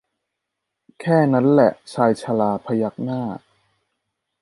[1.01, 3.21] แค่นั้นแหละชายชราพยักหน้า